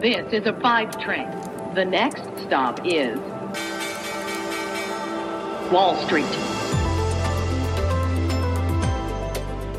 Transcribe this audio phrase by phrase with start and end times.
[0.00, 1.28] This is a five train.
[1.74, 3.18] The next stop is
[5.70, 6.24] Wall Street.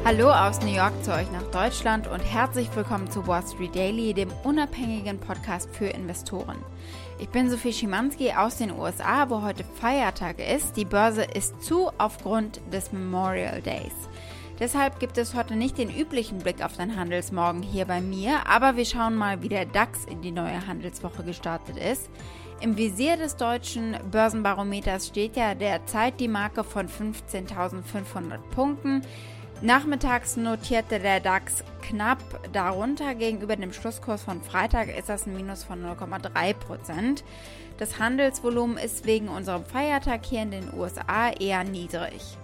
[0.06, 4.14] Hallo aus New York zu euch nach Deutschland und herzlich willkommen zu Wall Street Daily,
[4.14, 6.58] dem unabhängigen Podcast für Investoren.
[7.18, 10.78] Ich bin Sophie Schimanski aus den USA, wo heute Feiertag ist.
[10.78, 13.96] Die Börse ist zu aufgrund des Memorial Days.
[14.62, 18.78] Deshalb gibt es heute nicht den üblichen Blick auf den Handelsmorgen hier bei mir, aber
[18.78, 22.12] wir schauen mal, wie der DAX in die neue Handelswoche gestartet ist.
[22.60, 29.02] Im Visier des deutschen Börsenbarometers steht ja derzeit die Marke von 15.500 Punkten.
[29.64, 32.20] Nachmittags notierte der DAX knapp
[32.54, 33.16] darunter.
[33.16, 37.24] Gegenüber dem Schlusskurs von Freitag ist das ein Minus von 0,3 Prozent.
[37.80, 42.38] Das Handelsvolumen ist wegen unserem Feiertag hier in den USA eher niedrig.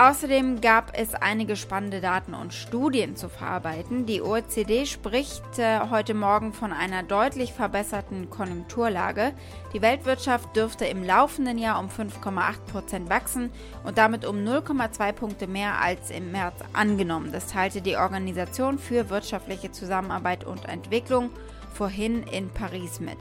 [0.00, 4.06] Außerdem gab es einige spannende Daten und Studien zu verarbeiten.
[4.06, 9.34] Die OECD spricht äh, heute Morgen von einer deutlich verbesserten Konjunkturlage.
[9.74, 13.50] Die Weltwirtschaft dürfte im laufenden Jahr um 5,8 Prozent wachsen
[13.84, 17.30] und damit um 0,2 Punkte mehr als im März angenommen.
[17.30, 21.28] Das teilte die Organisation für wirtschaftliche Zusammenarbeit und Entwicklung
[21.74, 23.18] vorhin in Paris mit.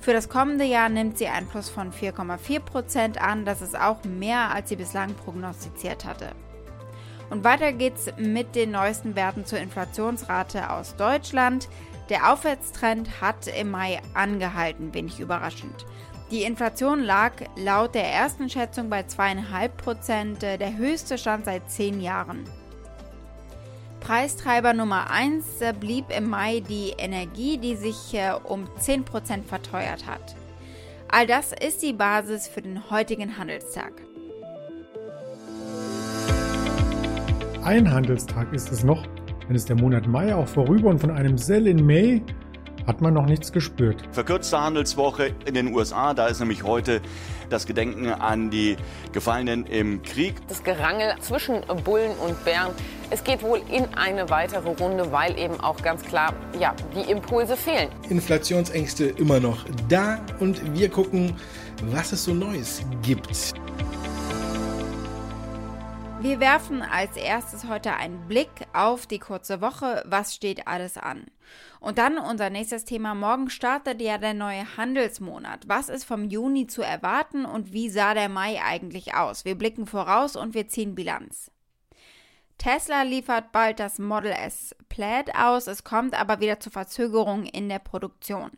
[0.00, 3.44] Für das kommende Jahr nimmt sie einen Plus von 4,4 Prozent an.
[3.44, 6.30] Das ist auch mehr, als sie bislang prognostiziert hatte.
[7.30, 11.68] Und weiter geht's mit den neuesten Werten zur Inflationsrate aus Deutschland.
[12.08, 15.86] Der Aufwärtstrend hat im Mai angehalten, wenig überraschend.
[16.30, 22.00] Die Inflation lag laut der ersten Schätzung bei 2,5 Prozent, der höchste Stand seit zehn
[22.00, 22.44] Jahren.
[24.10, 30.04] Preistreiber Nummer 1 äh, blieb im Mai die Energie, die sich äh, um 10% verteuert
[30.04, 30.34] hat.
[31.06, 33.92] All das ist die Basis für den heutigen Handelstag.
[37.62, 39.06] Ein Handelstag ist es noch,
[39.46, 42.20] dann ist der Monat Mai auch vorüber und von einem Sell in May
[42.88, 44.02] hat man noch nichts gespürt.
[44.10, 47.00] Verkürzte Handelswoche in den USA, da ist nämlich heute
[47.48, 48.76] das Gedenken an die
[49.12, 50.34] Gefallenen im Krieg.
[50.48, 52.72] Das Gerangel zwischen Bullen und Bären,
[53.10, 57.56] es geht wohl in eine weitere Runde, weil eben auch ganz klar, ja, die Impulse
[57.56, 57.90] fehlen.
[58.08, 61.36] Inflationsängste immer noch da und wir gucken,
[61.82, 63.54] was es so Neues gibt.
[66.20, 70.04] Wir werfen als erstes heute einen Blick auf die kurze Woche.
[70.06, 71.24] Was steht alles an?
[71.80, 73.14] Und dann unser nächstes Thema.
[73.14, 75.66] Morgen startet ja der neue Handelsmonat.
[75.66, 79.46] Was ist vom Juni zu erwarten und wie sah der Mai eigentlich aus?
[79.46, 81.50] Wir blicken voraus und wir ziehen Bilanz.
[82.60, 85.66] Tesla liefert bald das Model S Plaid aus.
[85.66, 88.50] Es kommt aber wieder zu Verzögerungen in der Produktion.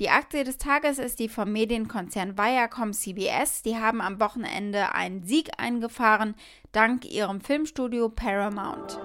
[0.00, 3.60] Die Aktie des Tages ist die vom Medienkonzern Viacom CBS.
[3.60, 6.36] Die haben am Wochenende einen Sieg eingefahren,
[6.72, 8.98] dank ihrem Filmstudio Paramount.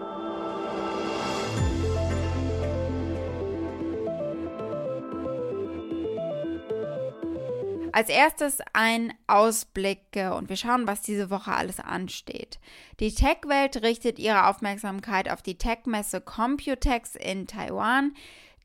[7.92, 12.60] Als erstes ein Ausblick und wir schauen, was diese Woche alles ansteht.
[13.00, 18.14] Die Tech-Welt richtet ihre Aufmerksamkeit auf die Tech-Messe Computex in Taiwan.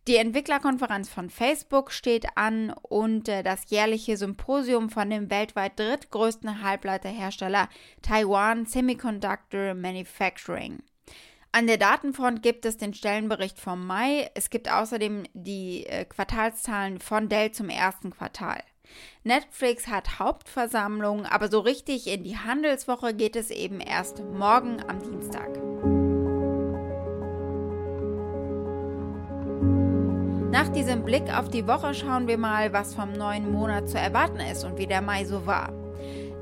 [0.06, 6.62] Die Entwicklerkonferenz von Facebook steht an und äh, das jährliche Symposium von dem weltweit drittgrößten
[6.62, 7.70] Halbleiterhersteller
[8.02, 10.82] Taiwan Semiconductor Manufacturing.
[11.52, 14.28] An der Datenfront gibt es den Stellenbericht vom Mai.
[14.34, 18.62] Es gibt außerdem die äh, Quartalszahlen von Dell zum ersten Quartal.
[19.22, 25.00] Netflix hat Hauptversammlung, aber so richtig in die Handelswoche geht es eben erst morgen am
[25.00, 25.50] Dienstag.
[30.50, 34.40] Nach diesem Blick auf die Woche schauen wir mal, was vom neuen Monat zu erwarten
[34.40, 35.72] ist und wie der Mai so war.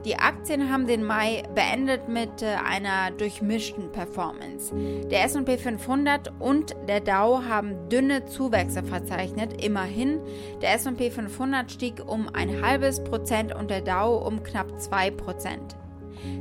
[0.04, 4.74] Die Aktien haben den Mai beendet mit äh, einer durchmischten Performance.
[5.10, 9.62] Der SP 500 und der Dow haben dünne Zuwächse verzeichnet.
[9.62, 10.18] Immerhin,
[10.60, 15.76] der SP 500 stieg um ein halbes Prozent und der Dow um knapp zwei Prozent.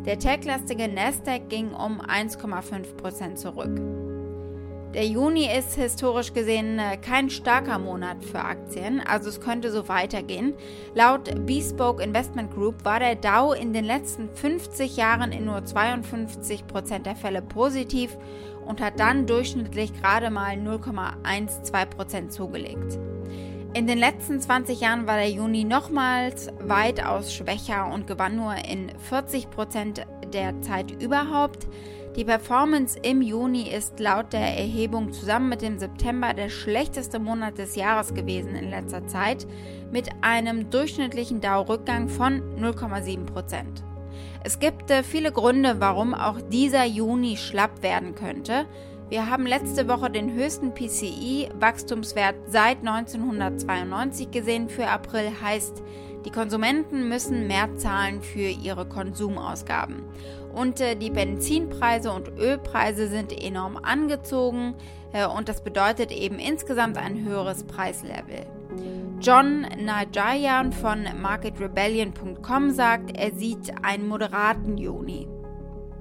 [0.06, 3.80] Der techlastige Nasdaq ging um 1,5 Prozent zurück.
[4.94, 9.88] Der Juni ist historisch gesehen äh, kein starker Monat für Aktien, also es könnte so
[9.88, 10.54] weitergehen.
[10.96, 17.04] Laut Bespoke Investment Group war der Dow in den letzten 50 Jahren in nur 52%
[17.04, 18.18] der Fälle positiv
[18.66, 23.00] und hat dann durchschnittlich gerade mal 0,12% zugelegt.
[23.74, 28.92] In den letzten 20 Jahren war der Juni nochmals weitaus schwächer und gewann nur in
[29.10, 30.02] 40%
[30.34, 31.68] der Zeit überhaupt.
[32.18, 37.60] Die Performance im Juni ist laut der Erhebung zusammen mit dem September der schlechteste Monat
[37.60, 39.48] des Jahres gewesen in letzter Zeit
[39.90, 43.86] mit einem durchschnittlichen Dow-Rückgang von 0,7 Prozent.
[44.44, 48.66] Es gibt äh, viele Gründe, warum auch dieser Juni schlapp werden könnte.
[49.12, 55.84] Wir haben letzte Woche den höchsten PCI-Wachstumswert seit 1992 gesehen für April, heißt,
[56.24, 60.04] die Konsumenten müssen mehr zahlen für ihre Konsumausgaben.
[60.54, 64.76] Und äh, die Benzinpreise und Ölpreise sind enorm angezogen
[65.12, 68.46] äh, und das bedeutet eben insgesamt ein höheres Preislevel.
[69.20, 75.28] John Najayan von MarketRebellion.com sagt, er sieht einen moderaten Juni.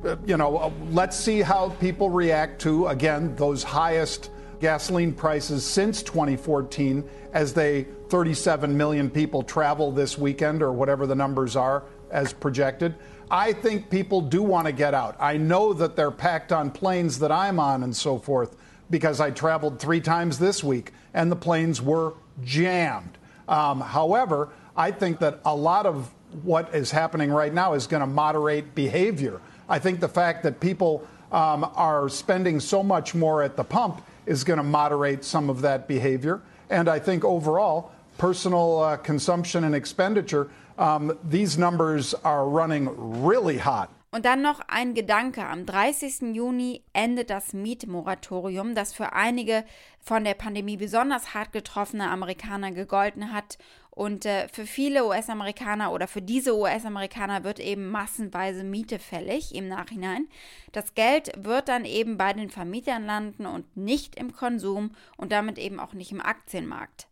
[0.04, 5.64] Uh, you know, uh, let's see how people react to, again, those highest gasoline prices
[5.64, 11.84] since 2014 as they 37 million people travel this weekend or whatever the numbers are
[12.10, 12.94] as projected.
[13.30, 15.16] I think people do want to get out.
[15.20, 18.56] I know that they're packed on planes that I'm on and so forth
[18.88, 23.18] because I traveled three times this week and the planes were jammed.
[23.48, 26.12] Um, however, I think that a lot of
[26.42, 29.40] what is happening right now is going to moderate behavior.
[29.70, 34.02] I think the fact that people um, are spending so much more at the pump
[34.26, 36.42] is going to moderate some of that behavior.
[36.68, 42.88] And I think overall, personal uh, consumption and expenditure, um, these numbers are running
[43.22, 43.88] really hot.
[44.12, 45.46] Und dann noch ein Gedanke.
[45.46, 46.34] Am 30.
[46.34, 49.64] Juni endet das Mietmoratorium, das für einige
[50.00, 53.56] von der Pandemie besonders hart getroffene Amerikaner gegolten hat.
[54.00, 59.68] Und äh, für viele US-Amerikaner oder für diese US-Amerikaner wird eben massenweise Miete fällig im
[59.68, 60.26] Nachhinein.
[60.72, 65.58] Das Geld wird dann eben bei den Vermietern landen und nicht im Konsum und damit
[65.58, 67.08] eben auch nicht im Aktienmarkt.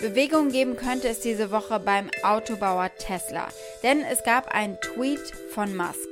[0.00, 3.48] Bewegung geben könnte es diese Woche beim Autobauer Tesla,
[3.82, 6.09] denn es gab einen Tweet von Musk.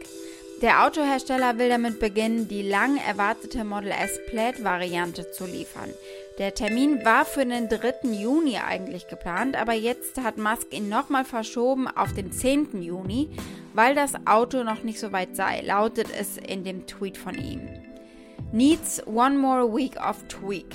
[0.60, 5.90] Der Autohersteller will damit beginnen, die lang erwartete Model S Plaid-Variante zu liefern.
[6.38, 8.08] Der Termin war für den 3.
[8.10, 12.82] Juni eigentlich geplant, aber jetzt hat Musk ihn nochmal verschoben auf den 10.
[12.82, 13.28] Juni,
[13.72, 17.60] weil das Auto noch nicht so weit sei, lautet es in dem Tweet von ihm.
[18.50, 20.66] Needs one more week of tweak.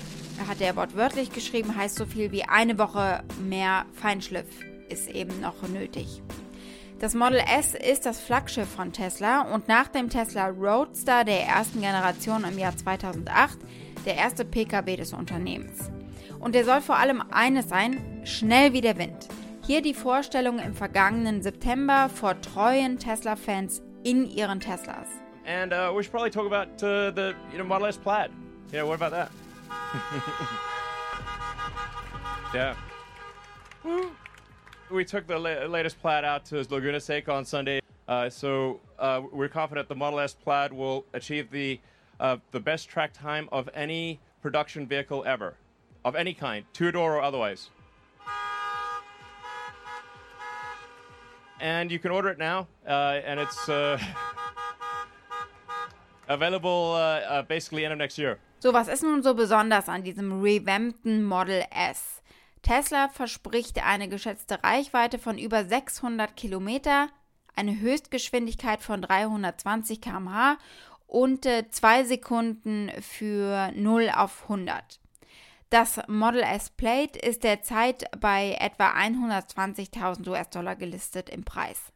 [0.47, 4.47] Hat er wortwörtlich geschrieben, heißt so viel wie eine Woche mehr Feinschliff
[4.87, 6.21] ist eben noch nötig.
[7.03, 11.81] Das Model S ist das Flaggschiff von Tesla und nach dem Tesla Roadster der ersten
[11.81, 13.59] Generation im Jahr 2008
[14.05, 15.91] der erste Pkw des Unternehmens.
[16.39, 19.27] Und der soll vor allem eines sein, schnell wie der Wind.
[19.67, 25.09] Hier die Vorstellung im vergangenen September vor treuen Tesla-Fans in ihren Teslas.
[25.45, 28.31] And uh, we should probably talk about uh, the you know Model S Plaid.
[28.71, 29.29] Yeah, what about that?
[32.53, 32.75] yeah.
[34.93, 39.21] We took the la latest Plaid out to Laguna Seca on Sunday, uh, so uh,
[39.31, 41.79] we're confident the Model S Plaid will achieve the
[42.19, 45.55] uh, the best track time of any production vehicle ever,
[46.05, 47.71] of any kind, two door or otherwise.
[51.59, 53.67] And you can order it now, uh, and it's.
[56.29, 58.39] Available uh, uh, basically end of next year.
[58.59, 62.22] So, was ist nun so besonders an diesem revampten Model S?
[62.63, 67.09] Tesla verspricht eine geschätzte Reichweite von über 600 Kilometer,
[67.55, 70.57] eine Höchstgeschwindigkeit von 320 km/h
[71.05, 74.99] und äh, zwei Sekunden für 0 auf 100.
[75.69, 81.91] Das Model S Plate ist derzeit bei etwa 120.000 US-Dollar gelistet im Preis.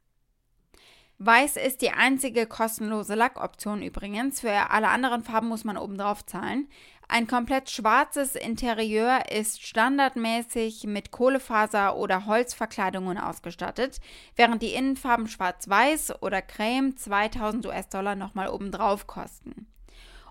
[1.19, 4.41] Weiß ist die einzige kostenlose Lackoption übrigens.
[4.41, 6.69] Für alle anderen Farben muss man obendrauf zahlen.
[7.09, 14.01] Ein komplett schwarzes Interieur ist standardmäßig mit Kohlefaser- oder Holzverkleidungen ausgestattet,
[14.35, 19.67] während die Innenfarben schwarz-weiß oder creme 2000 US-Dollar nochmal obendrauf kosten.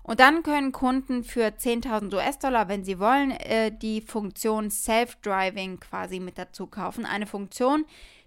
[0.03, 6.19] Und dann können Kunden für 10.000 US-Dollar, wenn sie wollen, äh, die Funktion Self-Driving quasi
[6.19, 7.05] mit dazu kaufen.
[7.05, 7.85] Eine Funktion,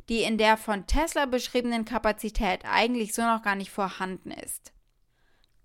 [0.09, 4.73] die in der von Tesla beschriebenen Kapazität eigentlich so noch gar nicht vorhanden ist.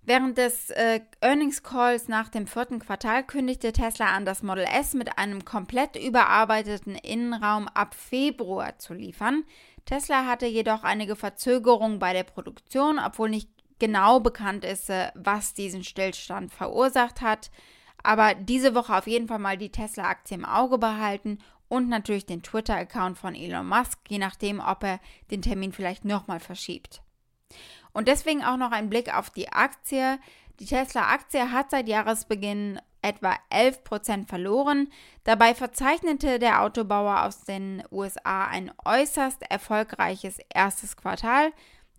[0.06, 4.94] Während des äh, Earnings Calls nach dem vierten Quartal kündigte Tesla an, das Model S
[4.94, 9.42] mit einem komplett überarbeiteten Innenraum ab Februar zu liefern.
[9.84, 15.54] Tesla hatte jedoch einige Verzögerungen bei der Produktion, obwohl nicht genau bekannt ist, äh, was
[15.54, 17.50] diesen Stillstand verursacht hat.
[18.04, 22.44] Aber diese Woche auf jeden Fall mal die Tesla-Aktie im Auge behalten und natürlich den
[22.44, 25.00] Twitter-Account von Elon Musk, je nachdem, ob er
[25.32, 27.02] den Termin vielleicht nochmal verschiebt.
[27.96, 30.18] Und deswegen auch noch ein Blick auf die Aktie.
[30.60, 34.88] Die Tesla-Aktie hat seit Jahresbeginn etwa 11% verloren.
[35.24, 41.52] Dabei verzeichnete der Autobauer aus den USA ein äußerst erfolgreiches erstes Quartal.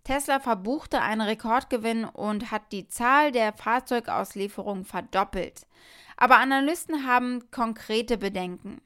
[0.04, 5.66] Tesla verbuchte einen Rekordgewinn und hat die Zahl der Fahrzeugauslieferungen verdoppelt.
[6.16, 8.80] Aber Analysten haben konkrete Bedenken.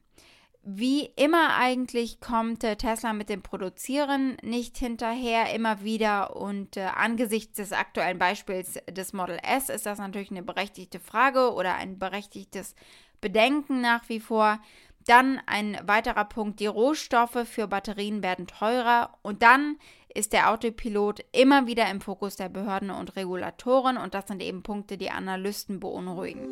[0.65, 6.83] Wie immer eigentlich kommt äh, Tesla mit dem Produzieren nicht hinterher immer wieder und äh,
[6.95, 11.99] angesichts des aktuellen Beispiels des Model S ist das natürlich eine berechtigte Frage oder ein
[11.99, 12.77] berechtigtes
[13.21, 14.61] Bedenken nach wie vor.
[15.05, 19.79] Dann ein weiterer Punkt, die Rohstoffe für Batterien werden teurer und dann
[20.15, 24.63] ist der Autopilot immer wieder im Fokus der Behörden und Regulatoren und das sind eben
[24.63, 26.47] Punkte, die Analysten beunruhigen.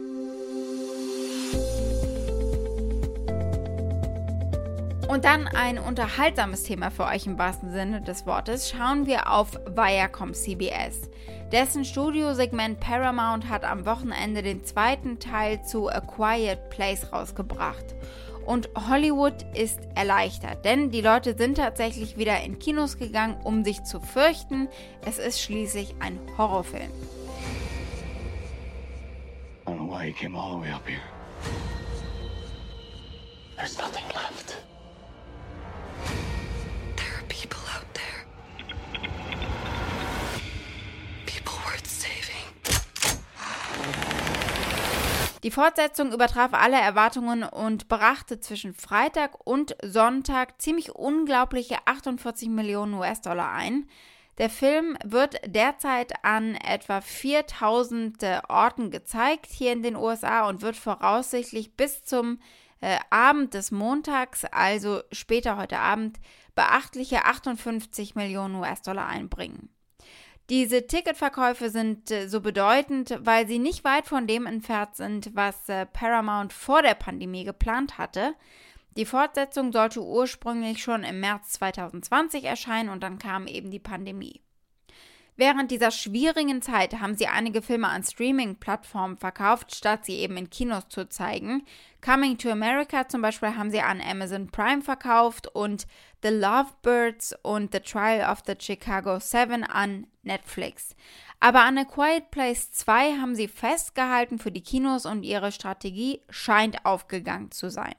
[5.11, 8.71] Und dann ein unterhaltsames Thema für euch im wahrsten Sinne des Wortes.
[8.71, 11.11] Schauen wir auf Viacom CBS.
[11.51, 17.97] Dessen Studiosegment Paramount hat am Wochenende den zweiten Teil zu A Quiet Place rausgebracht.
[18.47, 23.83] Und Hollywood ist erleichtert, denn die Leute sind tatsächlich wieder in Kinos gegangen, um sich
[23.83, 24.69] zu fürchten.
[25.05, 26.93] Es ist schließlich ein Horrorfilm.
[29.67, 31.01] I don't know why you came all the way up here.
[33.57, 34.70] There's nothing left.
[45.43, 52.93] Die Fortsetzung übertraf alle Erwartungen und brachte zwischen Freitag und Sonntag ziemlich unglaubliche 48 Millionen
[52.95, 53.89] US-Dollar ein.
[54.37, 60.61] Der Film wird derzeit an etwa 4000 äh, Orten gezeigt hier in den USA und
[60.61, 62.39] wird voraussichtlich bis zum
[62.83, 66.19] äh, Abend des Montags, also später heute Abend,
[66.55, 69.71] beachtliche 58 Millionen US-Dollar einbringen.
[70.51, 75.69] Diese Ticketverkäufe sind äh, so bedeutend, weil sie nicht weit von dem entfernt sind, was
[75.69, 78.35] äh, Paramount vor der Pandemie geplant hatte.
[78.97, 84.41] Die Fortsetzung sollte ursprünglich schon im März 2020 erscheinen und dann kam eben die Pandemie.
[85.41, 90.51] Während dieser schwierigen Zeit haben sie einige Filme an Streaming-Plattformen verkauft, statt sie eben in
[90.51, 91.65] Kinos zu zeigen.
[92.05, 95.87] Coming to America zum Beispiel haben sie an Amazon Prime verkauft und
[96.23, 100.95] The Lovebirds und The Trial of the Chicago Seven an Netflix.
[101.41, 106.21] Aber an A Quiet Place 2 haben sie festgehalten für die Kinos und ihre Strategie
[106.29, 107.95] scheint aufgegangen zu sein.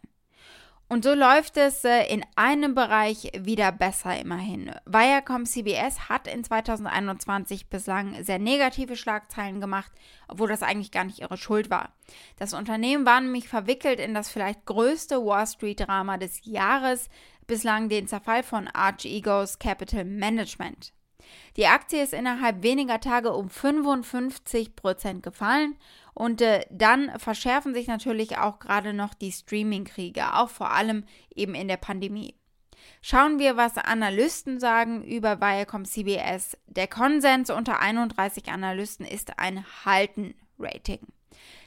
[0.91, 4.71] Und so läuft es äh, in einem Bereich wieder besser immerhin.
[4.85, 9.89] Viacom CBS hat in 2021 bislang sehr negative Schlagzeilen gemacht,
[10.27, 11.93] obwohl das eigentlich gar nicht ihre Schuld war.
[12.39, 17.07] Das Unternehmen war nämlich verwickelt in das vielleicht größte Wall Street-Drama des Jahres,
[17.47, 20.91] bislang den Zerfall von Arch Egos Capital Management.
[21.57, 25.75] Die Aktie ist innerhalb weniger Tage um 55 Prozent gefallen
[26.13, 31.55] und äh, dann verschärfen sich natürlich auch gerade noch die Streaming-Kriege, auch vor allem eben
[31.55, 32.35] in der Pandemie.
[33.01, 36.57] Schauen wir, was Analysten sagen über Viacom CBS.
[36.67, 40.99] Der Konsens unter 31 Analysten ist ein Halten-Rating.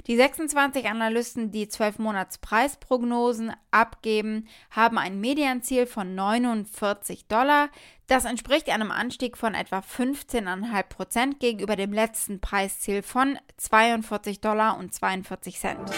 [0.06, 7.70] Die 26 Analysten, die 12 Monats Preisprognosen abgeben, haben ein Medianziel von 49 Dollar.
[8.06, 14.78] Das entspricht einem Anstieg von etwa 15,5 Prozent gegenüber dem letzten Preisziel von 42 Dollar
[14.78, 15.90] und 42 Cent.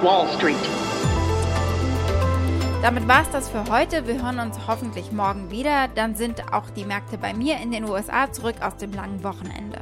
[0.00, 0.54] Wall Street.
[2.80, 4.06] Damit war es das für heute.
[4.06, 5.88] Wir hören uns hoffentlich morgen wieder.
[5.88, 9.80] Dann sind auch die Märkte bei mir in den USA zurück aus dem langen Wochenende.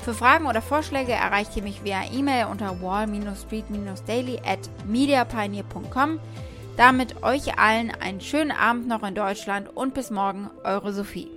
[0.00, 6.20] Für Fragen oder Vorschläge erreicht ihr mich via E-Mail unter wall-street-daily at mediapioneer.com.
[6.78, 11.28] Damit euch allen einen schönen Abend noch in Deutschland und bis morgen, eure Sophie.